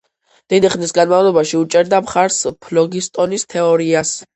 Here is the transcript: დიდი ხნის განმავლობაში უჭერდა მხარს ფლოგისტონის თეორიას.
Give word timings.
დიდი 0.53 0.71
ხნის 0.75 0.93
განმავლობაში 0.99 1.59
უჭერდა 1.61 2.03
მხარს 2.09 2.43
ფლოგისტონის 2.67 3.51
თეორიას. 3.57 4.21